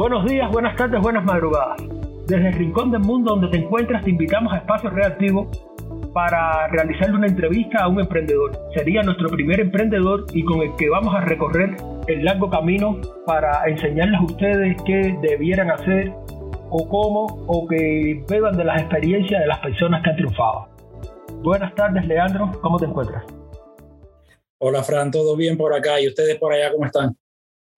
Buenos 0.00 0.24
días, 0.24 0.50
buenas 0.50 0.74
tardes, 0.76 0.98
buenas 0.98 1.22
madrugadas. 1.26 1.76
Desde 2.26 2.48
el 2.48 2.54
rincón 2.54 2.90
del 2.90 3.02
mundo 3.02 3.32
donde 3.32 3.48
te 3.48 3.58
encuentras, 3.58 4.02
te 4.02 4.08
invitamos 4.08 4.50
a 4.50 4.56
Espacio 4.56 4.88
Reactivo 4.88 5.50
para 6.14 6.68
realizarle 6.68 7.16
una 7.16 7.26
entrevista 7.26 7.82
a 7.82 7.88
un 7.88 8.00
emprendedor. 8.00 8.50
Sería 8.74 9.02
nuestro 9.02 9.28
primer 9.28 9.60
emprendedor 9.60 10.24
y 10.32 10.42
con 10.42 10.62
el 10.62 10.74
que 10.76 10.88
vamos 10.88 11.14
a 11.14 11.20
recorrer 11.20 11.76
el 12.06 12.24
largo 12.24 12.48
camino 12.48 12.98
para 13.26 13.68
enseñarles 13.68 14.18
a 14.18 14.24
ustedes 14.24 14.82
qué 14.86 15.18
debieran 15.20 15.70
hacer 15.70 16.14
o 16.70 16.88
cómo 16.88 17.26
o 17.46 17.68
que 17.68 18.24
beban 18.26 18.56
de 18.56 18.64
las 18.64 18.80
experiencias 18.80 19.38
de 19.38 19.48
las 19.48 19.58
personas 19.58 20.02
que 20.02 20.08
han 20.08 20.16
triunfado. 20.16 20.68
Buenas 21.42 21.74
tardes, 21.74 22.06
Leandro, 22.06 22.50
¿cómo 22.62 22.78
te 22.78 22.86
encuentras? 22.86 23.22
Hola, 24.60 24.82
Fran, 24.82 25.10
¿todo 25.10 25.36
bien 25.36 25.58
por 25.58 25.74
acá? 25.74 26.00
¿Y 26.00 26.08
ustedes 26.08 26.38
por 26.38 26.54
allá 26.54 26.72
cómo 26.72 26.86
están? 26.86 27.14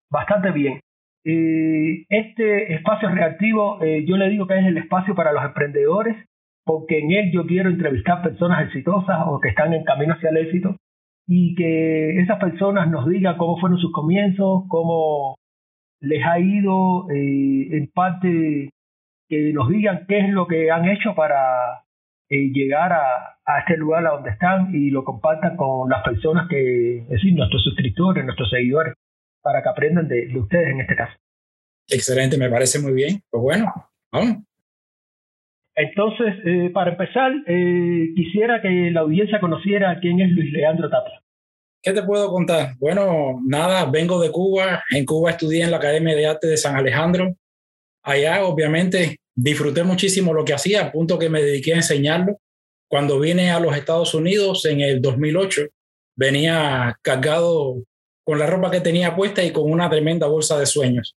Bastante 0.09 0.51
bien. 0.51 0.79
Eh, 1.25 2.05
este 2.09 2.73
espacio 2.73 3.09
reactivo, 3.09 3.81
eh, 3.81 4.03
yo 4.05 4.17
le 4.17 4.29
digo 4.29 4.45
que 4.45 4.59
es 4.59 4.65
el 4.65 4.77
espacio 4.77 5.15
para 5.15 5.31
los 5.31 5.43
emprendedores, 5.43 6.17
porque 6.65 6.99
en 6.99 7.11
él 7.11 7.31
yo 7.31 7.45
quiero 7.45 7.69
entrevistar 7.69 8.21
personas 8.21 8.65
exitosas 8.65 9.19
o 9.27 9.39
que 9.39 9.49
están 9.49 9.73
en 9.73 9.83
camino 9.83 10.13
hacia 10.13 10.29
el 10.29 10.37
éxito 10.37 10.75
y 11.27 11.55
que 11.55 12.19
esas 12.19 12.39
personas 12.39 12.89
nos 12.89 13.07
digan 13.07 13.37
cómo 13.37 13.57
fueron 13.57 13.79
sus 13.79 13.91
comienzos, 13.93 14.63
cómo 14.67 15.35
les 16.01 16.25
ha 16.25 16.39
ido, 16.39 17.09
eh, 17.09 17.77
en 17.77 17.89
parte 17.93 18.69
que 19.29 19.53
nos 19.53 19.69
digan 19.69 20.05
qué 20.07 20.19
es 20.19 20.29
lo 20.29 20.47
que 20.47 20.71
han 20.71 20.87
hecho 20.89 21.15
para 21.15 21.83
llegar 22.29 22.91
a, 22.91 23.37
a, 23.45 23.59
este 23.59 23.77
lugar 23.77 24.05
a 24.07 24.11
donde 24.11 24.31
están 24.31 24.73
y 24.73 24.89
lo 24.89 25.03
compartan 25.03 25.55
con 25.55 25.89
las 25.89 26.03
personas 26.03 26.47
que, 26.49 26.97
es 26.97 27.09
decir, 27.09 27.33
nuestros 27.35 27.63
suscriptores, 27.63 28.25
nuestros 28.25 28.49
seguidores 28.49 28.95
para 29.43 29.61
que 29.61 29.69
aprendan 29.69 30.07
de, 30.07 30.31
ustedes 30.35 30.69
en 30.69 30.81
este 30.81 30.95
caso. 30.95 31.13
Excelente, 31.87 32.37
me 32.37 32.49
parece 32.49 32.79
muy 32.79 32.93
bien. 32.93 33.21
Pues 33.29 33.43
bueno, 33.43 33.71
vamos. 34.11 34.37
Entonces, 35.75 36.35
eh, 36.45 36.69
para 36.73 36.91
empezar, 36.91 37.31
eh, 37.47 38.13
quisiera 38.15 38.61
que 38.61 38.89
la 38.91 39.01
audiencia 39.01 39.39
conociera 39.39 39.99
quién 39.99 40.21
es 40.21 40.31
Luis 40.31 40.51
Leandro 40.53 40.89
Tapia. 40.89 41.21
¿Qué 41.81 41.91
te 41.91 42.03
puedo 42.03 42.31
contar? 42.31 42.75
Bueno, 42.79 43.41
nada, 43.45 43.85
vengo 43.85 44.21
de 44.21 44.31
Cuba. 44.31 44.83
En 44.89 45.05
Cuba 45.05 45.31
estudié 45.31 45.63
en 45.63 45.71
la 45.71 45.77
Academia 45.77 46.15
de 46.15 46.25
Arte 46.25 46.47
de 46.47 46.57
San 46.57 46.77
Alejandro. 46.77 47.35
Allá, 48.03 48.45
obviamente, 48.45 49.17
disfruté 49.35 49.83
muchísimo 49.83 50.33
lo 50.33 50.45
que 50.45 50.53
hacía, 50.53 50.85
a 50.85 50.91
punto 50.91 51.19
que 51.19 51.29
me 51.29 51.41
dediqué 51.41 51.73
a 51.73 51.77
enseñarlo. 51.77 52.37
Cuando 52.87 53.19
vine 53.19 53.51
a 53.51 53.59
los 53.59 53.75
Estados 53.75 54.13
Unidos 54.13 54.65
en 54.65 54.79
el 54.79 55.01
2008, 55.01 55.63
venía 56.15 56.97
cargado 57.01 57.83
con 58.23 58.39
la 58.39 58.47
ropa 58.47 58.71
que 58.71 58.81
tenía 58.81 59.15
puesta 59.15 59.43
y 59.43 59.51
con 59.51 59.69
una 59.71 59.89
tremenda 59.89 60.27
bolsa 60.27 60.59
de 60.59 60.65
sueños. 60.65 61.15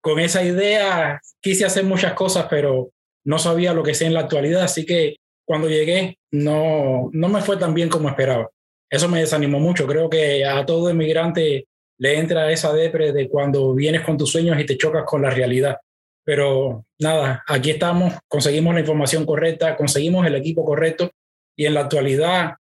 Con 0.00 0.20
esa 0.20 0.42
idea 0.42 1.20
quise 1.40 1.64
hacer 1.64 1.84
muchas 1.84 2.14
cosas, 2.14 2.46
pero 2.48 2.90
no 3.24 3.38
sabía 3.38 3.74
lo 3.74 3.82
que 3.82 3.94
sé 3.94 4.06
en 4.06 4.14
la 4.14 4.20
actualidad, 4.20 4.62
así 4.62 4.86
que 4.86 5.16
cuando 5.44 5.68
llegué 5.68 6.18
no, 6.30 7.10
no 7.12 7.28
me 7.28 7.40
fue 7.40 7.56
tan 7.56 7.74
bien 7.74 7.88
como 7.88 8.08
esperaba. 8.08 8.48
Eso 8.90 9.08
me 9.08 9.20
desanimó 9.20 9.60
mucho. 9.60 9.86
Creo 9.86 10.08
que 10.08 10.44
a 10.44 10.64
todo 10.64 10.90
inmigrante 10.90 11.66
le 11.98 12.18
entra 12.18 12.50
esa 12.50 12.72
depre 12.72 13.12
de 13.12 13.28
cuando 13.28 13.74
vienes 13.74 14.02
con 14.02 14.16
tus 14.16 14.30
sueños 14.30 14.58
y 14.58 14.64
te 14.64 14.76
chocas 14.76 15.04
con 15.04 15.22
la 15.22 15.30
realidad. 15.30 15.78
Pero 16.24 16.84
nada, 16.98 17.42
aquí 17.46 17.70
estamos, 17.70 18.14
conseguimos 18.28 18.74
la 18.74 18.80
información 18.80 19.24
correcta, 19.24 19.76
conseguimos 19.76 20.26
el 20.26 20.36
equipo 20.36 20.64
correcto 20.64 21.10
y 21.56 21.66
en 21.66 21.74
la 21.74 21.80
actualidad 21.80 22.54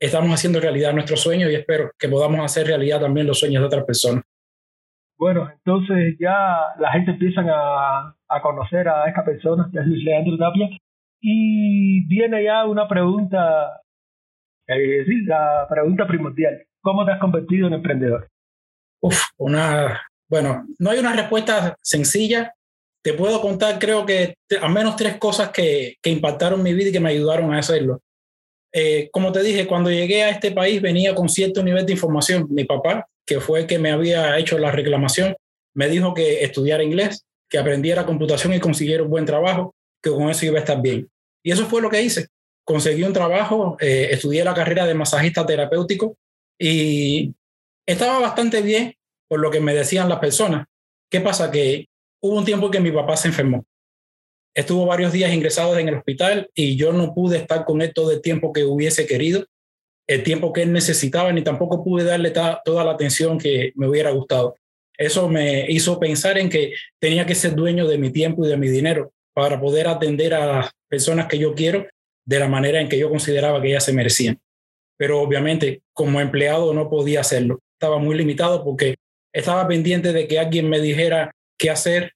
estamos 0.00 0.32
haciendo 0.32 0.60
realidad 0.60 0.94
nuestros 0.94 1.20
sueños 1.20 1.50
y 1.50 1.54
espero 1.54 1.90
que 1.98 2.08
podamos 2.08 2.40
hacer 2.40 2.66
realidad 2.66 3.00
también 3.00 3.26
los 3.26 3.38
sueños 3.38 3.60
de 3.60 3.66
otras 3.66 3.84
personas. 3.84 4.24
Bueno, 5.18 5.50
entonces 5.52 6.16
ya 6.18 6.60
la 6.78 6.92
gente 6.92 7.10
empieza 7.10 7.42
a, 7.42 8.16
a 8.26 8.42
conocer 8.42 8.88
a 8.88 9.06
esta 9.06 9.22
persona, 9.22 9.68
que 9.70 9.78
es 9.78 9.86
Luis 9.86 10.02
Leandro 10.02 10.38
Tapia, 10.38 10.70
y 11.20 12.06
viene 12.06 12.42
ya 12.44 12.64
una 12.64 12.88
pregunta, 12.88 13.82
es 14.66 14.78
decir, 14.78 15.24
la 15.26 15.66
pregunta 15.68 16.06
primordial. 16.06 16.62
¿Cómo 16.80 17.04
te 17.04 17.12
has 17.12 17.20
convertido 17.20 17.66
en 17.66 17.74
emprendedor? 17.74 18.28
Uf, 19.02 19.20
una, 19.36 20.00
bueno, 20.26 20.64
no 20.78 20.90
hay 20.90 20.98
una 20.98 21.12
respuesta 21.12 21.76
sencilla. 21.82 22.54
Te 23.02 23.12
puedo 23.12 23.42
contar, 23.42 23.78
creo 23.78 24.06
que 24.06 24.34
al 24.62 24.72
menos 24.72 24.96
tres 24.96 25.18
cosas 25.18 25.50
que, 25.50 25.96
que 26.02 26.10
impactaron 26.10 26.62
mi 26.62 26.72
vida 26.72 26.88
y 26.88 26.92
que 26.92 27.00
me 27.00 27.10
ayudaron 27.10 27.52
a 27.52 27.58
hacerlo. 27.58 28.00
Eh, 28.72 29.08
como 29.12 29.32
te 29.32 29.42
dije, 29.42 29.66
cuando 29.66 29.90
llegué 29.90 30.22
a 30.22 30.30
este 30.30 30.52
país 30.52 30.80
venía 30.80 31.14
con 31.14 31.28
cierto 31.28 31.62
nivel 31.62 31.86
de 31.86 31.92
información. 31.92 32.46
Mi 32.50 32.64
papá, 32.64 33.08
que 33.26 33.40
fue 33.40 33.60
el 33.60 33.66
que 33.66 33.78
me 33.78 33.90
había 33.90 34.38
hecho 34.38 34.58
la 34.58 34.70
reclamación, 34.70 35.34
me 35.74 35.88
dijo 35.88 36.14
que 36.14 36.44
estudiara 36.44 36.82
inglés, 36.82 37.24
que 37.48 37.58
aprendiera 37.58 38.06
computación 38.06 38.54
y 38.54 38.60
consiguiera 38.60 39.02
un 39.02 39.10
buen 39.10 39.24
trabajo, 39.24 39.74
que 40.02 40.10
con 40.10 40.30
eso 40.30 40.46
iba 40.46 40.56
a 40.56 40.60
estar 40.60 40.80
bien. 40.80 41.08
Y 41.42 41.50
eso 41.50 41.66
fue 41.66 41.82
lo 41.82 41.90
que 41.90 42.02
hice. 42.02 42.28
Conseguí 42.64 43.02
un 43.02 43.12
trabajo, 43.12 43.76
eh, 43.80 44.08
estudié 44.12 44.44
la 44.44 44.54
carrera 44.54 44.86
de 44.86 44.94
masajista 44.94 45.44
terapéutico 45.44 46.16
y 46.58 47.34
estaba 47.86 48.20
bastante 48.20 48.62
bien 48.62 48.94
por 49.28 49.40
lo 49.40 49.50
que 49.50 49.60
me 49.60 49.74
decían 49.74 50.08
las 50.08 50.18
personas. 50.18 50.66
¿Qué 51.10 51.20
pasa? 51.20 51.50
Que 51.50 51.86
hubo 52.20 52.36
un 52.36 52.44
tiempo 52.44 52.70
que 52.70 52.80
mi 52.80 52.92
papá 52.92 53.16
se 53.16 53.28
enfermó 53.28 53.64
Estuvo 54.54 54.86
varios 54.86 55.12
días 55.12 55.32
ingresado 55.32 55.78
en 55.78 55.88
el 55.88 55.94
hospital 55.94 56.50
y 56.54 56.76
yo 56.76 56.92
no 56.92 57.14
pude 57.14 57.36
estar 57.36 57.64
con 57.64 57.82
él 57.82 57.92
todo 57.94 58.10
el 58.10 58.20
tiempo 58.20 58.52
que 58.52 58.64
hubiese 58.64 59.06
querido, 59.06 59.46
el 60.08 60.24
tiempo 60.24 60.52
que 60.52 60.62
él 60.62 60.72
necesitaba, 60.72 61.32
ni 61.32 61.42
tampoco 61.42 61.84
pude 61.84 62.02
darle 62.02 62.32
toda 62.64 62.84
la 62.84 62.90
atención 62.90 63.38
que 63.38 63.72
me 63.76 63.88
hubiera 63.88 64.10
gustado. 64.10 64.56
Eso 64.98 65.28
me 65.28 65.70
hizo 65.70 66.00
pensar 66.00 66.36
en 66.36 66.50
que 66.50 66.74
tenía 66.98 67.24
que 67.26 67.34
ser 67.34 67.54
dueño 67.54 67.86
de 67.86 67.96
mi 67.96 68.10
tiempo 68.10 68.44
y 68.44 68.48
de 68.48 68.56
mi 68.56 68.68
dinero 68.68 69.12
para 69.32 69.60
poder 69.60 69.86
atender 69.86 70.34
a 70.34 70.46
las 70.46 70.70
personas 70.88 71.26
que 71.26 71.38
yo 71.38 71.54
quiero 71.54 71.86
de 72.26 72.38
la 72.38 72.48
manera 72.48 72.80
en 72.80 72.88
que 72.88 72.98
yo 72.98 73.08
consideraba 73.08 73.62
que 73.62 73.68
ellas 73.68 73.84
se 73.84 73.92
merecían. 73.92 74.40
Pero 74.98 75.20
obviamente 75.20 75.82
como 75.92 76.20
empleado 76.20 76.74
no 76.74 76.90
podía 76.90 77.20
hacerlo. 77.20 77.60
Estaba 77.78 77.98
muy 77.98 78.16
limitado 78.16 78.64
porque 78.64 78.96
estaba 79.32 79.66
pendiente 79.68 80.12
de 80.12 80.26
que 80.26 80.38
alguien 80.38 80.68
me 80.68 80.80
dijera 80.80 81.30
qué 81.56 81.70
hacer 81.70 82.12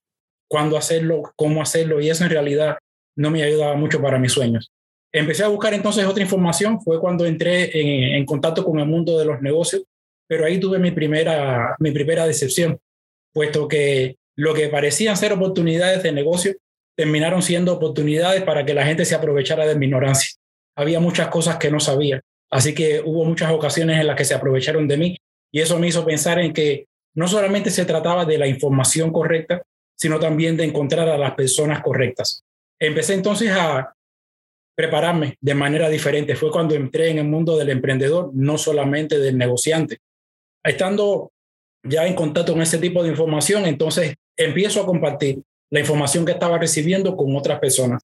cuándo 0.48 0.76
hacerlo, 0.76 1.32
cómo 1.36 1.62
hacerlo, 1.62 2.00
y 2.00 2.10
eso 2.10 2.24
en 2.24 2.30
realidad 2.30 2.76
no 3.16 3.30
me 3.30 3.42
ayudaba 3.42 3.74
mucho 3.76 4.00
para 4.00 4.18
mis 4.18 4.32
sueños. 4.32 4.70
Empecé 5.12 5.44
a 5.44 5.48
buscar 5.48 5.74
entonces 5.74 6.04
otra 6.06 6.22
información, 6.22 6.80
fue 6.80 6.98
cuando 7.00 7.24
entré 7.24 8.16
en, 8.16 8.24
contacto 8.26 8.64
con 8.64 8.80
el 8.80 8.86
mundo 8.86 9.18
de 9.18 9.24
los 9.24 9.40
negocios, 9.40 9.84
pero 10.26 10.44
ahí 10.44 10.58
tuve 10.58 10.78
mi 10.78 10.90
primera, 10.90 11.76
mi 11.78 11.92
primera 11.92 12.26
decepción, 12.26 12.78
puesto 13.32 13.68
que 13.68 14.16
lo 14.36 14.54
que 14.54 14.68
parecían 14.68 15.16
ser 15.16 15.32
oportunidades 15.32 16.02
de 16.02 16.10
negocio 16.12 16.54
terminaron 16.96 17.42
siendo 17.42 17.72
oportunidades 17.72 18.42
para 18.42 18.64
que 18.64 18.74
la 18.74 18.84
gente 18.84 19.04
se 19.04 19.14
aprovechara 19.14 19.66
de 19.66 19.76
mi 19.76 19.86
ignorancia. 19.86 20.34
Había 20.76 20.98
muchas 20.98 21.28
cosas 21.28 21.58
que 21.58 21.70
no 21.70 21.78
sabía, 21.78 22.20
así 22.50 22.74
que 22.74 23.00
hubo 23.04 23.24
muchas 23.24 23.52
ocasiones 23.52 24.00
en 24.00 24.08
las 24.08 24.16
que 24.16 24.24
se 24.24 24.34
aprovecharon 24.34 24.88
de 24.88 24.96
mí 24.96 25.16
y 25.52 25.60
eso 25.60 25.78
me 25.78 25.86
hizo 25.86 26.04
pensar 26.04 26.40
en 26.40 26.52
que 26.52 26.86
no 27.14 27.28
solamente 27.28 27.70
se 27.70 27.84
trataba 27.84 28.24
de 28.24 28.38
la 28.38 28.48
información 28.48 29.12
correcta, 29.12 29.62
sino 30.04 30.20
también 30.20 30.54
de 30.54 30.64
encontrar 30.64 31.08
a 31.08 31.16
las 31.16 31.34
personas 31.34 31.80
correctas. 31.80 32.44
Empecé 32.78 33.14
entonces 33.14 33.50
a 33.52 33.94
prepararme 34.76 35.38
de 35.40 35.54
manera 35.54 35.88
diferente. 35.88 36.36
Fue 36.36 36.50
cuando 36.50 36.74
entré 36.74 37.08
en 37.08 37.20
el 37.20 37.24
mundo 37.24 37.56
del 37.56 37.70
emprendedor, 37.70 38.30
no 38.34 38.58
solamente 38.58 39.18
del 39.18 39.38
negociante. 39.38 40.00
Estando 40.62 41.32
ya 41.82 42.06
en 42.06 42.14
contacto 42.14 42.52
con 42.52 42.60
ese 42.60 42.76
tipo 42.76 43.02
de 43.02 43.08
información, 43.08 43.64
entonces 43.64 44.14
empiezo 44.36 44.82
a 44.82 44.86
compartir 44.86 45.40
la 45.70 45.80
información 45.80 46.26
que 46.26 46.32
estaba 46.32 46.58
recibiendo 46.58 47.16
con 47.16 47.34
otras 47.34 47.58
personas. 47.58 48.02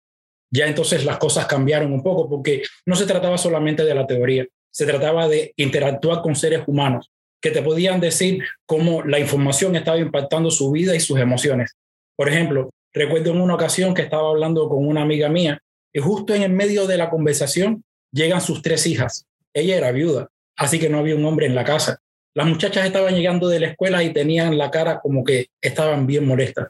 Ya 0.51 0.69
entonces 0.69 1.05
las 1.05 1.19
cosas 1.19 1.45
cambiaron 1.45 1.93
un 1.93 2.03
poco 2.03 2.31
porque 2.31 2.63
no 2.87 2.97
se 2.97 3.05
trataba 3.05 3.37
solamente 3.37 3.85
de 3.85 3.95
la 3.95 4.07
teoría, 4.07 4.47
se 4.71 4.87
trataba 4.87 5.29
de 5.29 5.53
interactuar 5.57 6.23
con 6.23 6.35
seres 6.35 6.63
humanos 6.67 7.11
que 7.43 7.51
te 7.51 7.61
podían 7.61 8.01
decir 8.01 8.43
cómo 8.65 9.03
la 9.03 9.19
información 9.19 9.77
estaba 9.77 9.99
impactando 9.99 10.51
su 10.51 10.71
vida 10.71 10.97
y 10.97 11.01
sus 11.01 11.21
emociones. 11.21 11.77
Por 12.21 12.29
ejemplo, 12.29 12.69
recuerdo 12.93 13.31
en 13.31 13.41
una 13.41 13.55
ocasión 13.55 13.95
que 13.95 14.03
estaba 14.03 14.29
hablando 14.29 14.69
con 14.69 14.87
una 14.87 15.01
amiga 15.01 15.31
mía 15.31 15.59
y 15.91 16.01
justo 16.01 16.35
en 16.35 16.43
el 16.43 16.53
medio 16.53 16.87
de 16.87 16.99
la 16.99 17.09
conversación 17.09 17.83
llegan 18.13 18.43
sus 18.43 18.61
tres 18.61 18.87
hijas. 18.87 19.25
Ella 19.55 19.79
era 19.79 19.91
viuda, 19.91 20.29
así 20.55 20.79
que 20.79 20.91
no 20.91 20.99
había 20.99 21.17
un 21.17 21.25
hombre 21.25 21.47
en 21.47 21.55
la 21.55 21.65
casa. 21.65 22.01
Las 22.35 22.47
muchachas 22.47 22.85
estaban 22.85 23.15
llegando 23.15 23.49
de 23.49 23.61
la 23.61 23.69
escuela 23.69 24.05
y 24.05 24.13
tenían 24.13 24.59
la 24.59 24.71
cara 24.71 25.01
como 25.01 25.25
que 25.25 25.47
estaban 25.63 26.07
bien 26.07 26.27
molestas. 26.27 26.69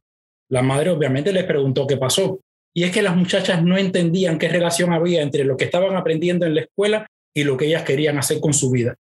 La 0.49 0.62
madre 0.62 0.91
obviamente 0.91 1.32
les 1.32 1.43
preguntó 1.43 1.85
qué 1.85 1.97
pasó. 1.97 2.38
Y 2.73 2.85
es 2.85 2.93
que 2.93 3.02
las 3.02 3.17
muchachas 3.17 3.61
no 3.61 3.76
entendían 3.76 4.38
qué 4.38 4.49
relación 4.49 4.93
había 4.93 5.20
entre 5.20 5.43
lo 5.43 5.56
que 5.56 5.64
estaban 5.64 5.97
aprendiendo 5.97 6.47
en 6.47 6.55
la 6.55 6.61
escuela 6.61 7.08
y 7.35 7.43
lo 7.43 7.56
que 7.56 7.67
ellas 7.67 7.82
querían 7.82 8.19
hacer 8.19 8.38
con 8.38 8.55
su 8.55 8.70
vida. 8.70 8.94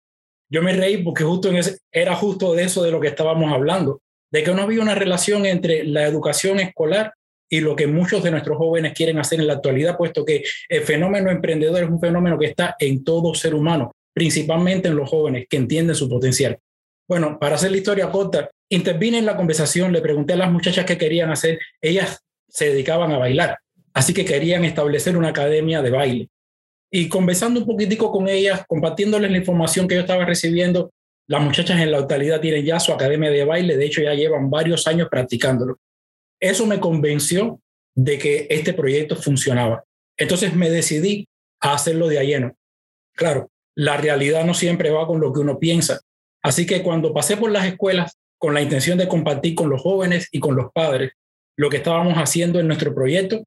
Yo 0.51 0.63
me 0.63 0.73
reí 0.73 0.97
porque 1.03 1.23
justo 1.23 1.51
era 1.91 2.15
justo 2.15 2.55
de 2.55 2.63
eso 2.63 2.81
de 2.81 2.89
lo 2.89 2.99
que 2.99 3.09
estábamos 3.09 3.53
hablando 3.53 4.01
de 4.31 4.43
que 4.43 4.53
no 4.53 4.61
había 4.61 4.81
una 4.81 4.95
relación 4.95 5.45
entre 5.45 5.83
la 5.83 6.05
educación 6.05 6.59
escolar 6.59 7.13
y 7.49 7.61
lo 7.61 7.75
que 7.75 7.87
muchos 7.87 8.23
de 8.23 8.31
nuestros 8.31 8.57
jóvenes 8.57 8.93
quieren 8.93 9.17
hacer 9.17 9.39
en 9.39 9.47
la 9.47 9.53
actualidad, 9.53 9.97
puesto 9.97 10.23
que 10.23 10.43
el 10.69 10.81
fenómeno 10.81 11.31
emprendedor 11.31 11.83
es 11.83 11.89
un 11.89 11.99
fenómeno 11.99 12.37
que 12.37 12.45
está 12.45 12.75
en 12.79 13.03
todo 13.03 13.33
ser 13.33 13.55
humano, 13.55 13.91
principalmente 14.13 14.87
en 14.87 14.95
los 14.95 15.09
jóvenes 15.09 15.47
que 15.49 15.57
entienden 15.57 15.95
su 15.95 16.07
potencial. 16.07 16.59
Bueno, 17.07 17.39
para 17.39 17.55
hacer 17.55 17.71
la 17.71 17.77
historia 17.77 18.11
corta, 18.11 18.51
intervine 18.69 19.17
en 19.17 19.25
la 19.25 19.35
conversación, 19.35 19.91
le 19.91 20.01
pregunté 20.01 20.33
a 20.33 20.37
las 20.37 20.51
muchachas 20.51 20.85
qué 20.85 20.95
querían 20.95 21.31
hacer. 21.31 21.57
Ellas 21.81 22.19
se 22.47 22.69
dedicaban 22.69 23.11
a 23.11 23.17
bailar, 23.17 23.57
así 23.93 24.13
que 24.13 24.25
querían 24.25 24.63
establecer 24.63 25.17
una 25.17 25.29
academia 25.29 25.81
de 25.81 25.89
baile. 25.89 26.29
Y 26.91 27.09
conversando 27.09 27.59
un 27.59 27.65
poquitico 27.65 28.11
con 28.11 28.27
ellas, 28.27 28.63
compartiéndoles 28.67 29.31
la 29.31 29.37
información 29.37 29.87
que 29.87 29.95
yo 29.95 30.01
estaba 30.01 30.25
recibiendo, 30.25 30.91
las 31.29 31.43
muchachas 31.43 31.79
en 31.79 31.91
la 31.91 31.99
actualidad 31.99 32.41
tienen 32.41 32.65
ya 32.65 32.79
su 32.79 32.91
academia 32.91 33.29
de 33.29 33.45
baile, 33.45 33.77
de 33.77 33.85
hecho 33.85 34.01
ya 34.01 34.15
llevan 34.15 34.49
varios 34.49 34.87
años 34.87 35.09
practicándolo. 35.11 35.77
Eso 36.39 36.65
me 36.65 36.79
convenció 36.79 37.61
de 37.95 38.17
que 38.17 38.47
este 38.49 38.73
proyecto 38.73 39.15
funcionaba. 39.15 39.83
Entonces 40.17 40.55
me 40.55 40.71
decidí 40.71 41.27
a 41.61 41.75
hacerlo 41.75 42.07
de 42.07 42.17
a 42.17 42.23
lleno. 42.23 42.55
Claro, 43.15 43.51
la 43.75 43.95
realidad 43.97 44.43
no 44.43 44.55
siempre 44.55 44.89
va 44.89 45.05
con 45.05 45.19
lo 45.19 45.31
que 45.31 45.41
uno 45.41 45.59
piensa. 45.59 45.99
Así 46.41 46.65
que 46.65 46.81
cuando 46.81 47.13
pasé 47.13 47.37
por 47.37 47.51
las 47.51 47.67
escuelas 47.67 48.17
con 48.39 48.55
la 48.55 48.61
intención 48.63 48.97
de 48.97 49.07
compartir 49.07 49.53
con 49.53 49.69
los 49.69 49.83
jóvenes 49.83 50.29
y 50.31 50.39
con 50.39 50.55
los 50.55 50.71
padres 50.73 51.11
lo 51.55 51.69
que 51.69 51.77
estábamos 51.77 52.15
haciendo 52.15 52.59
en 52.59 52.65
nuestro 52.65 52.95
proyecto, 52.95 53.43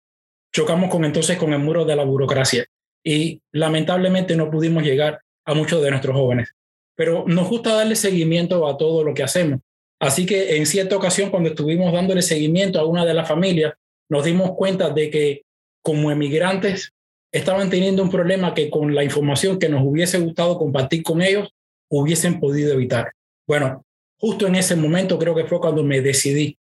chocamos 0.55 0.89
entonces 1.03 1.37
con 1.37 1.53
el 1.53 1.59
muro 1.59 1.85
de 1.85 1.97
la 1.97 2.05
burocracia 2.05 2.65
y 3.03 3.43
lamentablemente 3.51 4.37
no 4.37 4.53
pudimos 4.53 4.85
llegar 4.85 5.21
a 5.45 5.55
muchos 5.55 5.83
de 5.83 5.91
nuestros 5.91 6.15
jóvenes. 6.15 6.55
Pero 6.97 7.25
nos 7.27 7.49
gusta 7.49 7.75
darle 7.75 7.97
seguimiento 7.97 8.67
a 8.67 8.77
todo 8.77 9.03
lo 9.05 9.15
que 9.15 9.23
hacemos. 9.23 9.61
Así 10.01 10.27
que 10.27 10.57
en 10.57 10.67
cierta 10.67 10.97
ocasión, 10.97 11.31
cuando 11.31 11.51
estuvimos 11.51 11.93
dándole 11.93 12.23
seguimiento 12.23 12.81
a 12.81 12.85
una 12.85 13.05
de 13.05 13.15
las 13.15 13.29
familias, 13.29 13.75
nos 14.11 14.25
dimos 14.25 14.53
cuenta 14.57 14.91
de 14.91 15.11
que 15.11 15.43
como 15.83 16.11
emigrantes 16.11 16.93
estaban 17.33 17.71
teniendo 17.71 18.03
un 18.03 18.11
problema 18.11 18.53
que 18.53 18.69
con 18.69 18.95
la 18.95 19.05
información 19.05 19.59
que 19.59 19.69
nos 19.69 19.83
hubiese 19.85 20.19
gustado 20.19 20.59
compartir 20.59 21.03
con 21.03 21.23
ellos, 21.23 21.49
hubiesen 21.89 22.41
podido 22.41 22.73
evitar. 22.73 23.13
Bueno, 23.47 23.85
justo 24.19 24.47
en 24.47 24.57
ese 24.57 24.77
momento 24.77 25.19
creo 25.19 25.35
que 25.35 25.45
fue 25.45 25.61
cuando 25.61 25.83
me 25.83 26.01
decidí 26.01 26.57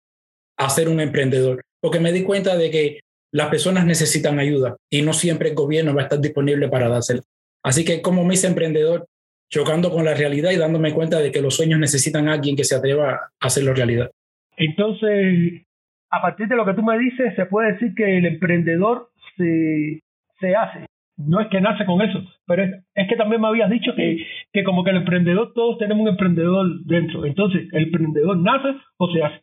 a 0.56 0.68
ser 0.70 0.88
un 0.88 1.00
emprendedor, 1.00 1.62
porque 1.80 2.00
me 2.00 2.12
di 2.12 2.22
cuenta 2.22 2.56
de 2.56 2.70
que 2.70 3.00
las 3.32 3.48
personas 3.48 3.86
necesitan 3.86 4.38
ayuda 4.38 4.76
y 4.90 5.02
no 5.02 5.12
siempre 5.12 5.50
el 5.50 5.54
gobierno 5.54 5.94
va 5.94 6.02
a 6.02 6.04
estar 6.04 6.20
disponible 6.20 6.68
para 6.68 6.88
dársela. 6.88 7.22
Así 7.64 7.84
que 7.84 8.02
como 8.02 8.24
me 8.24 8.34
hice 8.34 8.46
emprendedor, 8.46 9.06
chocando 9.52 9.90
con 9.90 10.04
la 10.04 10.14
realidad 10.14 10.50
y 10.50 10.56
dándome 10.56 10.94
cuenta 10.94 11.20
de 11.20 11.30
que 11.30 11.42
los 11.42 11.54
sueños 11.54 11.78
necesitan 11.78 12.28
a 12.28 12.32
alguien 12.32 12.56
que 12.56 12.64
se 12.64 12.74
atreva 12.74 13.12
a 13.12 13.46
hacerlo 13.46 13.74
realidad. 13.74 14.10
Entonces, 14.56 15.62
a 16.10 16.22
partir 16.22 16.48
de 16.48 16.56
lo 16.56 16.64
que 16.64 16.72
tú 16.72 16.82
me 16.82 16.98
dices, 16.98 17.34
se 17.36 17.46
puede 17.46 17.72
decir 17.72 17.92
que 17.94 18.18
el 18.18 18.24
emprendedor 18.24 19.10
se, 19.36 20.00
se 20.40 20.56
hace. 20.56 20.86
No 21.18 21.40
es 21.40 21.48
que 21.48 21.60
nace 21.60 21.84
con 21.84 22.00
eso, 22.00 22.18
pero 22.46 22.64
es, 22.64 23.08
que 23.08 23.16
también 23.16 23.42
me 23.42 23.48
habías 23.48 23.68
dicho 23.68 23.92
que, 23.94 24.26
que 24.52 24.64
como 24.64 24.82
que 24.82 24.90
el 24.90 24.96
emprendedor, 24.96 25.52
todos 25.54 25.78
tenemos 25.78 26.02
un 26.02 26.08
emprendedor 26.08 26.66
dentro. 26.84 27.26
Entonces, 27.26 27.68
¿el 27.72 27.84
emprendedor 27.84 28.38
nace 28.38 28.68
o 28.96 29.12
se 29.12 29.22
hace? 29.22 29.36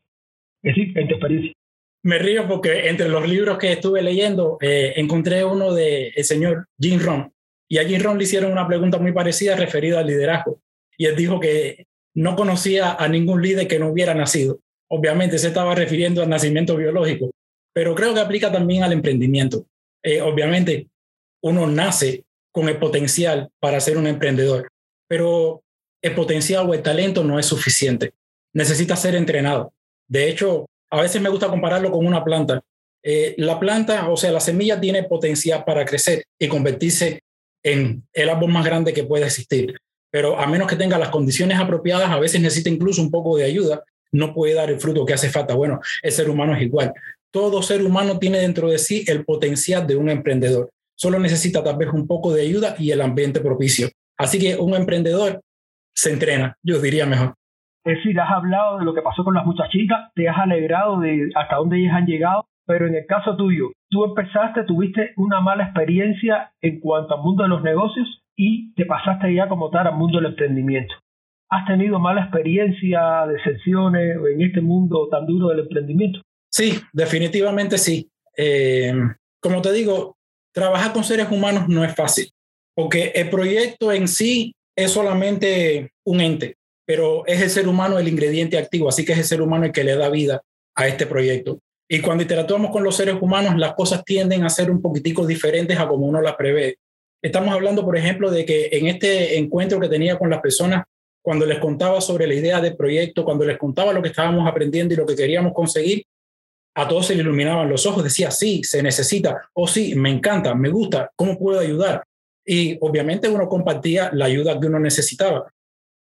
Es 0.64 0.76
decir, 0.76 0.98
en 0.98 1.08
tu 1.08 1.14
experiencia. 1.14 1.54
Me 2.02 2.18
río 2.18 2.48
porque 2.48 2.90
entre 2.90 3.10
los 3.10 3.30
libros 3.30 3.60
que 3.60 3.74
estuve 3.74 4.02
leyendo 4.02 4.58
eh, 4.62 4.94
encontré 4.96 5.44
uno 5.44 5.74
del 5.74 6.12
el 6.16 6.24
señor 6.24 6.66
Jim 6.80 7.00
Rohn. 7.00 7.32
Y 7.70 7.78
a 7.78 7.86
Jim 7.86 8.02
Rohn 8.02 8.18
le 8.18 8.24
hicieron 8.24 8.52
una 8.52 8.68
pregunta 8.68 8.98
muy 8.98 9.12
parecida 9.14 9.56
referida 9.56 10.00
al 10.00 10.08
liderazgo. 10.08 10.60
Y 10.98 11.06
él 11.06 11.16
dijo 11.16 11.40
que 11.40 11.86
no 12.16 12.36
conocía 12.36 12.94
a 12.94 13.08
ningún 13.08 13.42
líder 13.42 13.68
que 13.68 13.80
no 13.80 13.90
hubiera 13.90 14.14
nacido. 14.16 14.60
Obviamente 14.90 15.38
se 15.38 15.48
estaba 15.48 15.76
refiriendo 15.76 16.24
al 16.24 16.30
nacimiento 16.30 16.76
biológico, 16.76 17.32
pero 17.74 17.94
creo 17.94 18.14
que 18.14 18.20
aplica 18.20 18.52
también 18.52 18.84
al 18.84 18.92
emprendimiento. 18.92 19.66
Eh, 20.04 20.22
obviamente 20.22 20.88
uno 21.44 21.68
nace 21.68 22.26
con 22.52 22.68
el 22.68 22.78
potencial 22.78 23.50
para 23.60 23.80
ser 23.80 23.98
un 23.98 24.08
emprendedor, 24.08 24.68
pero 25.08 25.62
el 26.02 26.16
potencial 26.16 26.68
o 26.68 26.74
el 26.74 26.82
talento 26.82 27.24
no 27.24 27.38
es 27.38 27.46
suficiente. 27.46 28.14
Necesita 28.54 28.96
ser 28.96 29.16
entrenado. 29.16 29.74
De 30.08 30.28
hecho, 30.28 30.66
a 30.90 31.02
veces 31.02 31.22
me 31.22 31.30
gusta 31.30 31.50
compararlo 31.50 31.92
con 31.92 32.06
una 32.06 32.24
planta. 32.24 32.62
Eh, 33.04 33.36
la 33.38 33.60
planta, 33.60 34.10
o 34.10 34.18
sea, 34.18 34.32
la 34.32 34.40
semilla 34.40 34.82
tiene 34.82 35.04
potencial 35.04 35.64
para 35.64 35.86
crecer 35.86 36.24
y 36.40 36.48
convertirse 36.48 37.22
en 37.64 38.04
el 38.14 38.30
árbol 38.30 38.52
más 38.52 38.66
grande 38.66 38.94
que 38.94 39.04
puede 39.04 39.26
existir. 39.26 39.76
Pero 40.12 40.40
a 40.40 40.48
menos 40.48 40.68
que 40.68 40.76
tenga 40.76 40.98
las 40.98 41.10
condiciones 41.10 41.60
apropiadas, 41.60 42.10
a 42.10 42.20
veces 42.20 42.42
necesita 42.42 42.70
incluso 42.70 43.02
un 43.02 43.12
poco 43.12 43.38
de 43.38 43.46
ayuda, 43.46 43.84
no 44.12 44.34
puede 44.34 44.56
dar 44.56 44.70
el 44.70 44.80
fruto 44.80 45.06
que 45.06 45.14
hace 45.14 45.30
falta. 45.30 45.54
Bueno, 45.54 45.80
el 46.02 46.12
ser 46.12 46.30
humano 46.30 46.56
es 46.56 46.64
igual. 46.64 46.94
Todo 47.32 47.62
ser 47.62 47.84
humano 47.84 48.18
tiene 48.18 48.40
dentro 48.40 48.70
de 48.70 48.80
sí 48.80 49.04
el 49.08 49.24
potencial 49.24 49.86
de 49.86 49.96
un 49.96 50.10
emprendedor. 50.10 50.72
Solo 50.96 51.20
necesita 51.20 51.64
tal 51.64 51.78
vez 51.78 51.90
un 51.94 52.08
poco 52.08 52.34
de 52.34 52.42
ayuda 52.42 52.76
y 52.80 52.92
el 52.92 53.02
ambiente 53.02 53.40
propicio. 53.40 53.88
Así 54.18 54.40
que 54.40 54.58
un 54.58 54.74
emprendedor 54.74 55.42
se 55.94 56.12
entrena, 56.12 56.58
yo 56.64 56.80
diría 56.80 57.06
mejor. 57.06 57.36
Es 57.86 57.98
decir, 57.98 58.20
has 58.20 58.32
hablado 58.32 58.80
de 58.80 58.86
lo 58.86 58.94
que 58.94 59.02
pasó 59.02 59.24
con 59.24 59.34
las 59.34 59.46
muchachitas, 59.46 60.12
te 60.14 60.28
has 60.28 60.38
alegrado 60.38 61.00
de 61.00 61.30
hasta 61.36 61.56
dónde 61.56 61.80
ellas 61.80 61.94
han 61.96 62.06
llegado, 62.06 62.49
pero 62.70 62.86
en 62.86 62.94
el 62.94 63.08
caso 63.08 63.36
tuyo, 63.36 63.72
tú 63.90 64.06
empezaste, 64.06 64.64
tuviste 64.64 65.14
una 65.18 65.42
mala 65.42 65.64
experiencia 65.64 66.54
en 66.62 66.80
cuanto 66.80 67.16
al 67.16 67.24
mundo 67.24 67.42
de 67.42 67.50
los 67.50 67.64
negocios 67.64 68.08
y 68.38 68.72
te 68.76 68.86
pasaste 68.86 69.34
ya 69.34 69.50
como 69.50 69.72
tal 69.72 69.88
al 69.88 69.96
mundo 69.96 70.20
del 70.20 70.28
emprendimiento. 70.28 70.94
¿Has 71.50 71.66
tenido 71.66 71.98
mala 71.98 72.22
experiencia, 72.22 73.26
decepciones 73.26 74.18
en 74.32 74.42
este 74.44 74.62
mundo 74.62 75.08
tan 75.10 75.26
duro 75.26 75.48
del 75.48 75.62
emprendimiento? 75.62 76.22
Sí, 76.52 76.76
definitivamente 76.94 77.80
sí. 77.80 78.08
Eh, 78.38 78.94
como 79.42 79.64
te 79.64 79.74
digo, 79.74 80.18
trabajar 80.54 80.94
con 80.94 81.04
seres 81.04 81.32
humanos 81.32 81.68
no 81.68 81.84
es 81.84 81.96
fácil, 81.96 82.30
porque 82.76 83.14
el 83.16 83.32
proyecto 83.32 83.92
en 83.92 84.08
sí 84.08 84.54
es 84.76 84.92
solamente 84.92 85.90
un 86.06 86.22
ente 86.22 86.54
pero 86.86 87.24
es 87.28 87.40
el 87.40 87.52
ser 87.52 87.68
humano 87.68 88.00
el 88.00 88.08
ingrediente 88.08 88.58
activo, 88.58 88.90
así 88.90 89.06
que 89.06 89.12
es 89.12 89.20
el 89.20 89.24
ser 89.24 89.44
humano 89.44 89.66
el 89.66 89.72
que 89.72 89.84
le 89.84 89.96
da 89.96 90.10
vida 90.10 90.42
a 90.76 90.88
este 90.88 91.06
proyecto. 91.06 91.60
Y 91.92 92.02
cuando 92.02 92.22
interactuamos 92.22 92.70
con 92.70 92.84
los 92.84 92.96
seres 92.96 93.16
humanos, 93.20 93.58
las 93.58 93.74
cosas 93.74 94.06
tienden 94.06 94.44
a 94.44 94.50
ser 94.50 94.70
un 94.70 94.80
poquitico 94.80 95.26
diferentes 95.26 95.78
a 95.80 95.88
como 95.88 96.06
uno 96.06 96.22
las 96.22 96.36
prevé. 96.36 96.78
Estamos 97.20 97.52
hablando, 97.52 97.84
por 97.84 97.98
ejemplo, 97.98 98.30
de 98.30 98.46
que 98.46 98.70
en 98.72 98.86
este 98.86 99.40
encuentro 99.40 99.80
que 99.80 99.90
tenía 99.90 100.18
con 100.18 100.30
las 100.30 100.40
personas, 100.40 100.86
cuando 101.20 101.48
les 101.48 101.58
contaba 101.58 102.00
sobre 102.00 102.28
la 102.28 102.36
idea 102.36 102.62
del 102.62 102.78
proyecto, 102.78 103.26
cuando 103.26 103.44
les 103.44 103.58
contaba 103.58 103.92
lo 103.92 104.04
que 104.04 104.10
estábamos 104.10 104.48
aprendiendo 104.48 104.94
y 104.94 104.98
lo 104.98 105.06
que 105.08 105.16
queríamos 105.16 105.52
conseguir, 105.52 106.04
a 106.76 106.88
todos 106.88 107.08
se 107.08 107.16
le 107.16 107.22
iluminaban 107.22 107.68
los 107.68 107.88
ojos, 107.88 108.04
decía, 108.04 108.30
sí, 108.30 108.64
se 108.64 108.84
necesita, 108.84 109.50
o 109.54 109.68
sí, 109.68 109.96
me 109.96 110.12
encanta, 110.12 110.54
me 110.54 110.70
gusta, 110.70 111.12
¿cómo 111.16 111.40
puedo 111.40 111.60
ayudar? 111.60 112.04
Y 112.46 112.78
obviamente 112.82 113.28
uno 113.28 113.50
compartía 113.50 114.12
la 114.14 114.26
ayuda 114.26 114.60
que 114.60 114.68
uno 114.68 114.80
necesitaba 114.80 115.52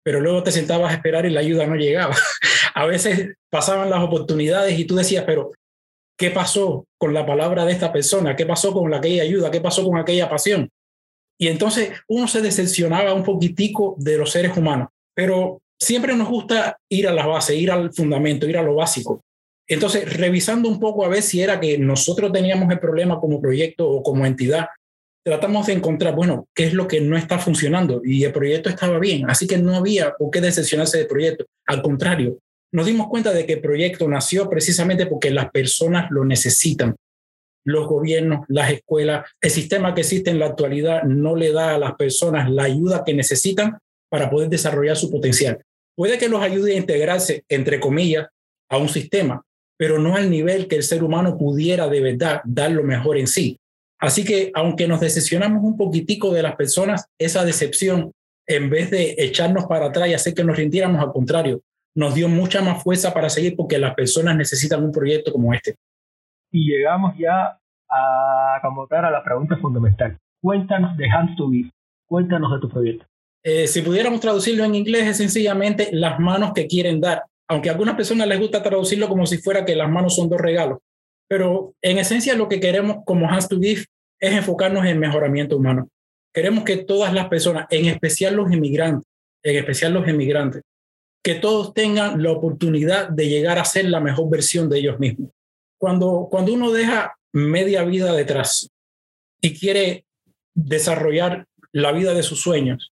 pero 0.05 0.21
luego 0.21 0.43
te 0.43 0.53
sentabas 0.53 0.93
a 0.93 0.97
esperar 0.97 1.25
y 1.25 1.31
la 1.31 1.41
ayuda 1.41 1.67
no 1.67 1.77
llegaba. 1.77 2.15
a 2.75 2.87
veces 2.87 3.37
pasaban 3.51 3.89
las 3.89 4.03
oportunidades 4.03 4.79
y 4.79 4.85
tú 4.85 4.97
decías, 4.97 5.25
pero 5.27 5.53
¿qué 6.17 6.31
pasó 6.31 6.87
con 6.99 7.15
la 7.15 7.27
palabra 7.27 7.65
de 7.65 7.73
esta 7.73 7.93
persona? 7.93 8.37
¿Qué 8.37 8.47
pasó 8.47 8.73
con 8.73 8.93
aquella 8.93 9.23
ayuda? 9.23 9.51
¿Qué 9.51 9.61
pasó 9.61 9.85
con 9.85 9.99
aquella 9.99 10.29
pasión? 10.29 10.71
Y 11.39 11.49
entonces 11.49 11.93
uno 12.09 12.29
se 12.29 12.41
decepcionaba 12.41 13.15
un 13.15 13.25
poquitico 13.25 13.97
de 13.99 14.17
los 14.19 14.31
seres 14.31 14.57
humanos, 14.57 14.89
pero 15.15 15.61
siempre 15.79 16.15
nos 16.15 16.29
gusta 16.29 16.79
ir 16.89 17.09
a 17.09 17.13
la 17.13 17.27
base, 17.27 17.57
ir 17.57 17.71
al 17.71 17.93
fundamento, 17.93 18.49
ir 18.49 18.57
a 18.57 18.63
lo 18.63 18.77
básico. 18.77 19.21
Entonces, 19.67 20.17
revisando 20.17 20.69
un 20.69 20.79
poco 20.79 21.05
a 21.05 21.09
ver 21.09 21.23
si 21.23 21.41
era 21.41 21.59
que 21.59 21.79
nosotros 21.79 22.31
teníamos 22.33 22.71
el 22.71 22.79
problema 22.79 23.19
como 23.19 23.41
proyecto 23.41 23.89
o 23.89 24.03
como 24.03 24.27
entidad 24.27 24.67
tratamos 25.25 25.67
de 25.67 25.73
encontrar, 25.73 26.15
bueno, 26.15 26.49
qué 26.55 26.65
es 26.65 26.75
lo 26.75 26.87
que 26.87 27.01
no 27.01 27.17
está 27.17 27.39
funcionando 27.39 28.03
y 28.05 28.25
el 28.25 28.33
proyecto 28.33 28.69
estaba 28.69 28.99
bien, 28.99 29.29
así 29.29 29.47
que 29.47 29.57
no 29.57 29.75
había 29.75 30.13
por 30.19 30.31
qué 30.31 30.41
decepcionarse 30.41 30.99
del 30.99 31.07
proyecto. 31.07 31.47
Al 31.67 31.81
contrario, 31.81 32.39
nos 32.75 32.87
dimos 32.87 33.07
cuenta 33.07 33.33
de 33.33 33.47
que 33.47 33.53
el 33.53 33.61
proyecto 33.61 34.09
nació 34.09 34.51
precisamente 34.51 35.07
porque 35.07 35.31
las 35.31 35.49
personas 35.53 36.11
lo 36.11 36.25
necesitan. 36.25 36.97
Los 37.65 37.87
gobiernos, 37.87 38.45
las 38.49 38.73
escuelas, 38.73 39.31
el 39.41 39.51
sistema 39.51 39.95
que 39.95 40.01
existe 40.01 40.31
en 40.31 40.41
la 40.41 40.47
actualidad 40.47 41.05
no 41.05 41.37
le 41.37 41.53
da 41.53 41.77
a 41.77 41.79
las 41.79 41.95
personas 41.95 42.51
la 42.51 42.65
ayuda 42.65 43.05
que 43.07 43.15
necesitan 43.15 43.79
para 44.11 44.29
poder 44.29 44.49
desarrollar 44.49 44.97
su 44.97 45.09
potencial. 45.09 45.63
Puede 45.97 46.19
que 46.19 46.29
los 46.29 46.43
ayude 46.43 46.75
a 46.75 46.77
integrarse, 46.77 47.45
entre 47.49 47.79
comillas, 47.79 48.27
a 48.69 48.79
un 48.79 48.89
sistema, 48.89 49.45
pero 49.79 50.01
no 50.01 50.17
al 50.17 50.29
nivel 50.29 50.67
que 50.67 50.75
el 50.75 50.83
ser 50.83 51.05
humano 51.05 51.39
pudiera 51.39 51.87
de 51.87 52.01
verdad 52.01 52.41
dar 52.45 52.73
lo 52.73 52.83
mejor 52.83 53.19
en 53.19 53.29
sí. 53.29 53.57
Así 54.01 54.25
que 54.25 54.51
aunque 54.53 54.89
nos 54.89 54.99
decepcionamos 54.99 55.63
un 55.63 55.77
poquitico 55.77 56.33
de 56.33 56.43
las 56.43 56.57
personas, 56.57 57.07
esa 57.21 57.45
decepción, 57.45 58.11
en 58.49 58.69
vez 58.69 58.91
de 58.91 59.15
echarnos 59.17 59.67
para 59.67 59.87
atrás 59.87 60.09
y 60.09 60.15
hacer 60.15 60.35
que 60.35 60.43
nos 60.43 60.57
rindiéramos, 60.57 61.01
al 61.01 61.13
contrario, 61.13 61.63
nos 61.95 62.15
dio 62.15 62.29
mucha 62.29 62.61
más 62.61 62.83
fuerza 62.83 63.15
para 63.15 63.31
seguir 63.31 63.57
porque 63.57 63.79
las 63.79 63.95
personas 63.95 64.37
necesitan 64.37 64.83
un 64.83 64.93
proyecto 64.93 65.33
como 65.33 65.55
este. 65.55 65.77
Y 66.51 66.71
llegamos 66.71 67.15
ya 67.19 67.59
a 67.89 68.59
como 68.63 68.87
a 68.91 69.11
la 69.11 69.23
pregunta 69.23 69.57
fundamental. 69.59 70.19
Cuéntanos 70.41 70.97
de 70.97 71.09
Hands 71.09 71.37
to 71.37 71.49
Be, 71.49 71.71
cuéntanos 72.07 72.53
de 72.53 72.59
tu 72.61 72.69
proyecto. 72.69 73.07
Eh, 73.43 73.67
si 73.67 73.83
pudiéramos 73.83 74.21
traducirlo 74.21 74.65
en 74.65 74.75
inglés, 74.75 75.07
es 75.07 75.17
sencillamente 75.19 75.91
las 75.93 76.19
manos 76.19 76.53
que 76.55 76.67
quieren 76.67 77.01
dar, 77.01 77.25
aunque 77.49 77.69
a 77.69 77.73
algunas 77.73 77.95
personas 77.95 78.27
les 78.27 78.41
gusta 78.41 78.63
traducirlo 78.63 79.09
como 79.09 79.27
si 79.27 79.39
fuera 79.39 79.65
que 79.65 79.77
las 79.77 79.91
manos 79.91 80.17
son 80.17 80.29
dos 80.29 80.41
regalos. 80.41 80.79
Pero 81.29 81.75
en 81.83 81.99
esencia 81.99 82.35
lo 82.35 82.49
que 82.49 82.61
queremos 82.61 82.99
como 83.05 83.29
Hands 83.29 83.49
to 83.49 83.61
Give 83.61 83.85
es 84.21 84.33
enfocarnos 84.33 84.85
en 84.87 84.99
mejoramiento 84.99 85.57
humano. 85.57 85.89
Queremos 86.33 86.65
que 86.65 86.79
todas 86.79 87.13
las 87.13 87.29
personas, 87.29 87.67
en 87.71 87.87
especial 87.87 88.35
los 88.35 88.51
inmigrantes, 88.51 89.07
en 89.43 89.57
especial 89.57 89.93
los 89.93 90.09
inmigrantes, 90.09 90.63
que 91.25 91.35
todos 91.35 91.73
tengan 91.73 92.23
la 92.23 92.33
oportunidad 92.33 93.09
de 93.09 93.29
llegar 93.29 93.59
a 93.59 93.65
ser 93.65 93.87
la 93.87 93.99
mejor 93.99 94.29
versión 94.29 94.69
de 94.69 94.79
ellos 94.79 95.01
mismos. 95.01 95.31
Cuando, 95.81 96.29
cuando 96.31 96.53
uno 96.53 96.71
deja 96.71 97.17
media 97.33 97.83
vida 97.83 98.13
detrás 98.13 98.71
y 99.41 99.59
quiere 99.59 100.05
desarrollar 100.55 101.47
la 101.73 101.93
vida 101.93 102.13
de 102.13 102.23
sus 102.23 102.43
sueños, 102.43 102.93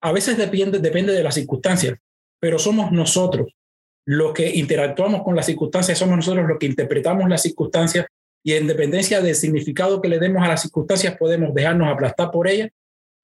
a 0.00 0.12
veces 0.12 0.38
depende, 0.38 0.78
depende 0.78 1.12
de 1.12 1.24
las 1.24 1.34
circunstancias, 1.34 1.98
pero 2.40 2.60
somos 2.60 2.92
nosotros 2.92 3.48
los 4.06 4.32
que 4.32 4.48
interactuamos 4.54 5.24
con 5.24 5.34
las 5.34 5.46
circunstancias, 5.46 5.98
somos 5.98 6.16
nosotros 6.16 6.46
los 6.46 6.58
que 6.58 6.66
interpretamos 6.66 7.28
las 7.28 7.42
circunstancias 7.42 8.06
y 8.44 8.52
en 8.52 8.68
dependencia 8.68 9.20
del 9.20 9.34
significado 9.34 10.00
que 10.00 10.08
le 10.08 10.20
demos 10.20 10.44
a 10.44 10.48
las 10.48 10.62
circunstancias 10.62 11.16
podemos 11.16 11.52
dejarnos 11.52 11.92
aplastar 11.92 12.30
por 12.30 12.46
ellas 12.46 12.70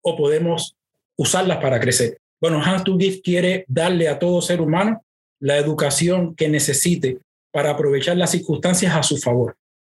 o 0.03 0.17
podemos 0.17 0.77
usarlas 1.17 1.59
para 1.59 1.79
crecer. 1.79 2.19
Bueno, 2.41 2.63
Hans 2.63 2.85
to 2.85 2.97
Give 2.97 3.21
quiere 3.21 3.65
darle 3.69 4.09
a 4.09 4.19
todo 4.19 4.41
ser 4.41 4.61
humano 4.61 5.03
la 5.41 5.57
educación 5.57 6.35
que 6.35 6.49
necesite 6.49 7.19
para 7.53 7.71
aprovechar 7.71 8.17
las 8.17 8.31
circunstancias 8.31 8.95
a 8.95 9.03
su 9.03 9.17
favor. 9.17 9.57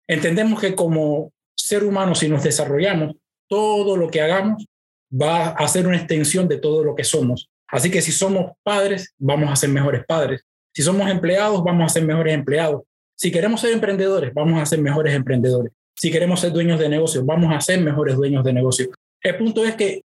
Entendemos 0.09 0.61
que 0.61 0.75
como 0.75 1.32
ser 1.56 1.85
humano, 1.85 2.14
si 2.14 2.28
nos 2.28 2.42
desarrollamos, 2.42 3.14
todo 3.49 3.97
lo 3.97 4.11
que 4.11 4.20
hagamos 4.20 4.64
va 5.12 5.49
a 5.49 5.68
ser 5.68 5.87
una 5.87 5.97
extensión 5.97 6.49
de 6.49 6.59
todo 6.59 6.85
lo 6.85 6.94
que 6.94 7.04
somos. 7.04 7.49
Así 7.68 7.90
que 7.90 8.00
si 8.00 8.12
somos 8.12 8.52
padres, 8.62 9.14
vamos 9.18 9.50
a 9.50 9.56
ser 9.56 9.70
mejores 9.70 10.04
padres. 10.06 10.42
Si 10.73 10.82
somos 10.82 11.11
empleados, 11.11 11.62
vamos 11.62 11.85
a 11.85 11.88
ser 11.88 12.04
mejores 12.04 12.35
empleados. 12.35 12.82
Si 13.16 13.30
queremos 13.30 13.61
ser 13.61 13.73
emprendedores, 13.73 14.32
vamos 14.32 14.61
a 14.61 14.66
ser 14.66 14.80
mejores 14.80 15.14
emprendedores. 15.14 15.73
Si 15.94 16.11
queremos 16.11 16.40
ser 16.40 16.52
dueños 16.52 16.78
de 16.78 16.88
negocios, 16.88 17.26
vamos 17.26 17.54
a 17.54 17.61
ser 17.61 17.80
mejores 17.80 18.16
dueños 18.16 18.42
de 18.44 18.52
negocios. 18.52 18.88
El 19.20 19.37
punto 19.37 19.64
es 19.64 19.75
que 19.75 20.02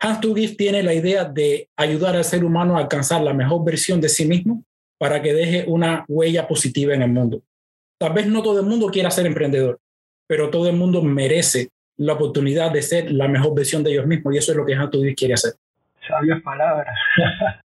Hans 0.00 0.20
Tugif 0.20 0.56
tiene 0.56 0.82
la 0.82 0.94
idea 0.94 1.24
de 1.24 1.68
ayudar 1.76 2.14
al 2.14 2.24
ser 2.24 2.44
humano 2.44 2.76
a 2.76 2.80
alcanzar 2.80 3.20
la 3.22 3.34
mejor 3.34 3.64
versión 3.64 4.00
de 4.00 4.08
sí 4.08 4.26
mismo 4.26 4.62
para 4.96 5.20
que 5.22 5.34
deje 5.34 5.64
una 5.66 6.04
huella 6.08 6.46
positiva 6.46 6.94
en 6.94 7.02
el 7.02 7.10
mundo. 7.10 7.42
Tal 7.98 8.12
vez 8.12 8.26
no 8.28 8.42
todo 8.42 8.60
el 8.60 8.66
mundo 8.66 8.88
quiera 8.88 9.10
ser 9.10 9.26
emprendedor, 9.26 9.80
pero 10.28 10.50
todo 10.50 10.68
el 10.68 10.76
mundo 10.76 11.02
merece 11.02 11.68
la 11.96 12.12
oportunidad 12.12 12.70
de 12.70 12.82
ser 12.82 13.10
la 13.10 13.26
mejor 13.26 13.56
versión 13.56 13.82
de 13.82 13.90
ellos 13.90 14.06
mismos 14.06 14.34
y 14.34 14.38
eso 14.38 14.52
es 14.52 14.58
lo 14.58 14.64
que 14.64 14.74
Hans 14.74 14.90
Tugif 14.90 15.16
quiere 15.16 15.34
hacer. 15.34 15.54
Sabias 16.06 16.40
palabras. 16.42 16.96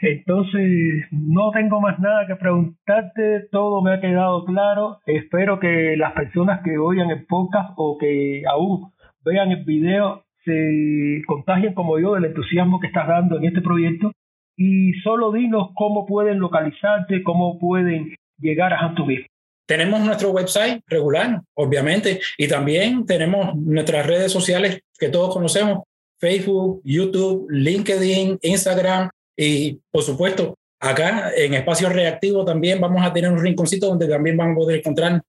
Entonces, 0.00 1.06
no 1.10 1.50
tengo 1.50 1.80
más 1.80 1.98
nada 1.98 2.24
que 2.28 2.36
preguntarte, 2.36 3.48
todo 3.50 3.82
me 3.82 3.94
ha 3.94 4.00
quedado 4.00 4.44
claro. 4.44 5.00
Espero 5.06 5.58
que 5.58 5.96
las 5.96 6.12
personas 6.12 6.60
que 6.62 6.78
oigan 6.78 7.10
el 7.10 7.26
podcast 7.26 7.72
o 7.76 7.98
que 7.98 8.44
aún 8.48 8.92
vean 9.24 9.50
el 9.50 9.64
video 9.64 10.24
se 10.44 11.22
contagien 11.26 11.74
como 11.74 11.98
yo 11.98 12.14
del 12.14 12.26
entusiasmo 12.26 12.80
que 12.80 12.88
estás 12.88 13.08
dando 13.08 13.38
en 13.38 13.44
este 13.44 13.60
proyecto 13.60 14.12
y 14.56 14.92
solo 15.04 15.32
dinos 15.32 15.68
cómo 15.74 16.06
pueden 16.06 16.38
localizarte, 16.40 17.22
cómo 17.22 17.58
pueden 17.58 18.16
llegar 18.38 18.72
a 18.72 18.80
Hantubir. 18.80 19.26
Tenemos 19.66 20.00
nuestro 20.00 20.30
website 20.30 20.82
regular, 20.86 21.42
obviamente, 21.54 22.20
y 22.38 22.48
también 22.48 23.04
tenemos 23.04 23.54
nuestras 23.54 24.06
redes 24.06 24.32
sociales 24.32 24.80
que 24.98 25.10
todos 25.10 25.34
conocemos, 25.34 25.84
Facebook, 26.18 26.80
YouTube, 26.84 27.46
LinkedIn, 27.50 28.38
Instagram 28.42 29.10
y, 29.36 29.78
por 29.90 30.02
supuesto, 30.02 30.54
acá 30.80 31.30
en 31.36 31.54
Espacio 31.54 31.90
Reactivo 31.90 32.44
también 32.44 32.80
vamos 32.80 33.04
a 33.04 33.12
tener 33.12 33.30
un 33.30 33.42
rinconcito 33.42 33.86
donde 33.86 34.08
también 34.08 34.36
van 34.36 34.52
a 34.52 34.54
poder 34.54 34.78
encontrar 34.78 35.20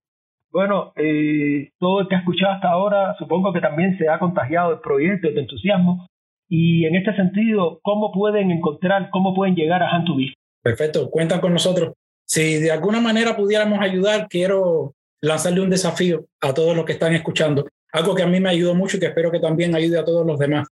bueno, 0.51 0.93
eh, 0.95 1.69
todo 1.79 2.01
el 2.01 2.07
que 2.07 2.15
ha 2.15 2.19
escuchado 2.19 2.53
hasta 2.53 2.69
ahora, 2.69 3.15
supongo 3.17 3.53
que 3.53 3.61
también 3.61 3.97
se 3.97 4.07
ha 4.07 4.19
contagiado 4.19 4.73
el 4.73 4.79
proyecto, 4.79 5.29
de 5.29 5.41
entusiasmo. 5.41 6.07
Y 6.47 6.85
en 6.85 6.95
este 6.95 7.15
sentido, 7.15 7.79
¿cómo 7.83 8.11
pueden 8.11 8.49
encontrar, 8.49 9.09
cómo 9.11 9.35
pueden 9.35 9.55
llegar 9.55 9.83
a 9.83 9.89
Hantubí? 9.89 10.33
Perfecto, 10.63 11.09
cuentan 11.09 11.39
con 11.39 11.53
nosotros. 11.53 11.93
Si 12.25 12.55
de 12.55 12.71
alguna 12.71 12.99
manera 12.99 13.35
pudiéramos 13.35 13.79
ayudar, 13.79 14.27
quiero 14.29 14.93
lanzarle 15.21 15.61
un 15.61 15.69
desafío 15.69 16.25
a 16.41 16.53
todos 16.53 16.75
los 16.75 16.85
que 16.85 16.93
están 16.93 17.13
escuchando. 17.13 17.67
Algo 17.91 18.15
que 18.15 18.23
a 18.23 18.27
mí 18.27 18.39
me 18.39 18.49
ayudó 18.49 18.75
mucho 18.75 18.97
y 18.97 18.99
que 18.99 19.07
espero 19.07 19.31
que 19.31 19.39
también 19.39 19.75
ayude 19.75 19.99
a 19.99 20.05
todos 20.05 20.25
los 20.25 20.39
demás. 20.39 20.67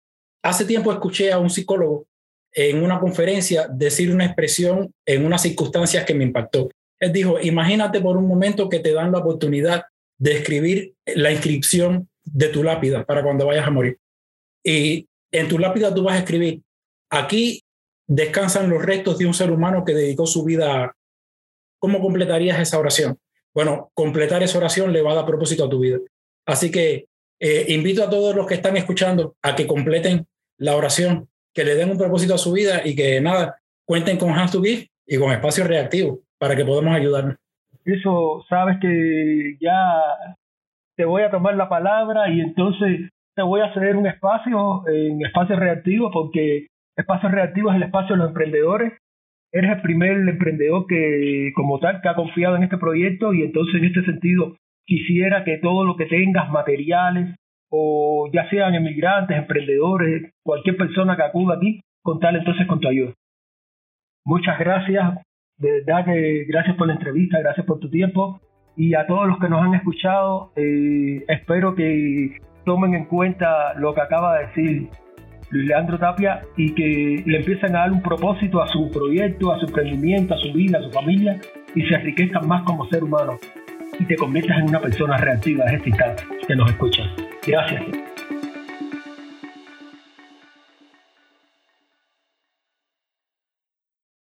Hace 0.43 0.65
tiempo 0.65 0.91
escuché 0.91 1.31
a 1.31 1.39
un 1.39 1.49
psicólogo 1.49 2.05
en 2.51 2.83
una 2.83 2.99
conferencia 2.99 3.67
decir 3.67 4.13
una 4.13 4.25
expresión 4.25 4.91
en 5.05 5.25
unas 5.25 5.41
circunstancias 5.41 6.05
que 6.05 6.13
me 6.13 6.23
impactó. 6.23 6.69
Dijo, 7.11 7.39
imagínate 7.39 8.01
por 8.01 8.17
un 8.17 8.27
momento 8.27 8.69
que 8.69 8.79
te 8.79 8.93
dan 8.93 9.11
la 9.11 9.19
oportunidad 9.19 9.85
de 10.17 10.37
escribir 10.37 10.93
la 11.05 11.31
inscripción 11.31 12.09
de 12.23 12.49
tu 12.49 12.63
lápida 12.63 13.05
para 13.05 13.23
cuando 13.23 13.45
vayas 13.45 13.67
a 13.67 13.71
morir. 13.71 13.97
Y 14.63 15.07
en 15.31 15.47
tu 15.47 15.59
lápida 15.59 15.93
tú 15.93 16.03
vas 16.03 16.15
a 16.15 16.19
escribir, 16.19 16.61
aquí 17.09 17.61
descansan 18.07 18.69
los 18.69 18.83
restos 18.83 19.17
de 19.17 19.25
un 19.25 19.33
ser 19.33 19.51
humano 19.51 19.83
que 19.85 19.93
dedicó 19.93 20.25
su 20.25 20.43
vida. 20.43 20.95
¿Cómo 21.79 22.01
completarías 22.01 22.59
esa 22.59 22.79
oración? 22.79 23.19
Bueno, 23.53 23.91
completar 23.93 24.43
esa 24.43 24.57
oración 24.57 24.91
le 24.91 25.01
va 25.01 25.11
a 25.11 25.15
dar 25.15 25.25
propósito 25.25 25.65
a 25.65 25.69
tu 25.69 25.79
vida. 25.79 25.99
Así 26.45 26.71
que 26.71 27.07
eh, 27.39 27.65
invito 27.69 28.03
a 28.03 28.09
todos 28.09 28.35
los 28.35 28.47
que 28.47 28.55
están 28.55 28.77
escuchando 28.77 29.35
a 29.41 29.55
que 29.55 29.67
completen 29.67 30.27
la 30.57 30.75
oración, 30.75 31.29
que 31.53 31.63
le 31.63 31.75
den 31.75 31.91
un 31.91 31.97
propósito 31.97 32.35
a 32.35 32.39
su 32.39 32.51
vida 32.51 32.81
y 32.85 32.95
que 32.95 33.19
nada, 33.21 33.61
cuenten 33.85 34.17
con 34.17 34.31
Hands 34.31 34.51
to 34.51 34.61
Give 34.61 34.89
y 35.05 35.17
con 35.17 35.31
Espacio 35.31 35.65
Reactivo 35.65 36.24
para 36.39 36.55
que 36.55 36.65
podamos 36.65 36.95
ayudar. 36.95 37.37
Eso, 37.85 38.43
sabes 38.49 38.77
que 38.79 39.57
ya 39.59 40.01
te 40.95 41.05
voy 41.05 41.21
a 41.21 41.29
tomar 41.29 41.55
la 41.55 41.69
palabra 41.69 42.29
y 42.29 42.41
entonces 42.41 43.09
te 43.35 43.43
voy 43.43 43.61
a 43.61 43.73
ceder 43.73 43.95
un 43.95 44.07
espacio 44.07 44.87
en 44.87 45.23
espacio 45.25 45.55
reactivo 45.55 46.09
porque 46.11 46.67
espacio 46.95 47.29
reactivo 47.29 47.69
es 47.69 47.75
el 47.75 47.83
espacio 47.83 48.15
de 48.15 48.19
los 48.19 48.29
emprendedores. 48.29 48.93
Eres 49.51 49.71
el 49.71 49.81
primer 49.81 50.17
emprendedor 50.27 50.87
que 50.87 51.51
como 51.55 51.79
tal 51.79 52.01
que 52.01 52.09
ha 52.09 52.15
confiado 52.15 52.55
en 52.55 52.63
este 52.63 52.77
proyecto 52.77 53.33
y 53.33 53.43
entonces 53.43 53.75
en 53.75 53.85
este 53.85 54.03
sentido 54.03 54.57
quisiera 54.85 55.43
que 55.43 55.57
todo 55.57 55.85
lo 55.85 55.95
que 55.95 56.05
tengas, 56.05 56.49
materiales 56.49 57.35
o 57.69 58.29
ya 58.33 58.49
sean 58.49 58.75
emigrantes, 58.75 59.37
emprendedores, 59.37 60.31
cualquier 60.43 60.77
persona 60.77 61.15
que 61.15 61.23
acuda 61.23 61.55
aquí, 61.55 61.81
contar 62.01 62.35
entonces 62.35 62.67
con 62.67 62.79
tu 62.79 62.87
ayuda. 62.87 63.13
Muchas 64.25 64.57
gracias 64.57 65.19
de 65.57 65.71
verdad 65.71 66.05
que 66.05 66.45
gracias 66.47 66.75
por 66.75 66.87
la 66.87 66.93
entrevista, 66.93 67.39
gracias 67.39 67.65
por 67.65 67.79
tu 67.79 67.89
tiempo 67.89 68.41
y 68.75 68.93
a 68.93 69.07
todos 69.07 69.27
los 69.27 69.39
que 69.39 69.49
nos 69.49 69.61
han 69.63 69.73
escuchado, 69.73 70.51
eh, 70.55 71.23
espero 71.27 71.75
que 71.75 72.37
tomen 72.65 72.93
en 72.93 73.05
cuenta 73.05 73.73
lo 73.75 73.93
que 73.93 74.01
acaba 74.01 74.37
de 74.37 74.47
decir 74.47 74.89
Luis 75.51 75.67
Leandro 75.67 75.97
Tapia 75.97 76.41
y 76.57 76.73
que 76.73 77.23
le 77.25 77.37
empiecen 77.37 77.75
a 77.75 77.79
dar 77.79 77.91
un 77.91 78.01
propósito 78.01 78.61
a 78.61 78.67
su 78.67 78.89
proyecto, 78.91 79.53
a 79.53 79.59
su 79.59 79.67
emprendimiento, 79.67 80.33
a 80.33 80.37
su 80.37 80.51
vida, 80.51 80.79
a 80.79 80.81
su 80.81 80.91
familia 80.91 81.39
y 81.73 81.83
se 81.83 81.95
enriquezcan 81.95 82.47
más 82.47 82.63
como 82.63 82.87
ser 82.89 83.03
humano 83.03 83.37
y 83.99 84.05
te 84.05 84.15
conviertas 84.15 84.57
en 84.59 84.69
una 84.69 84.81
persona 84.81 85.17
reactiva 85.17 85.63
desde 85.65 85.77
este 85.77 85.89
instante 85.89 86.23
que 86.47 86.55
nos 86.55 86.69
escuchas. 86.69 87.07
Gracias. 87.47 88.04